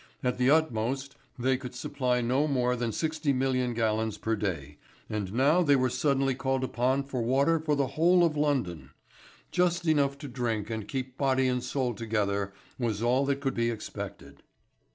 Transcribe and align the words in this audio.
At 0.23 0.39
the 0.39 0.49
utmost 0.49 1.15
they 1.37 1.57
could 1.57 1.75
supply 1.75 2.21
no 2.21 2.47
more 2.47 2.75
than 2.75 2.89
60,000,000 2.89 3.75
gallons 3.75 4.17
per 4.17 4.35
day 4.35 4.77
and 5.11 5.31
now 5.31 5.61
they 5.61 5.75
were 5.75 5.91
suddenly 5.91 6.33
called 6.33 6.63
upon 6.63 7.03
for 7.03 7.21
water 7.21 7.59
for 7.59 7.75
the 7.75 7.85
whole 7.85 8.25
of 8.25 8.35
London. 8.35 8.89
Just 9.51 9.85
enough 9.85 10.17
to 10.17 10.27
drink 10.27 10.71
and 10.71 10.87
keep 10.87 11.19
body 11.19 11.47
and 11.47 11.63
soul 11.63 11.93
together 11.93 12.51
was 12.79 13.03
all 13.03 13.25
that 13.25 13.41
could 13.41 13.53
be 13.53 13.69
expected. 13.69 14.41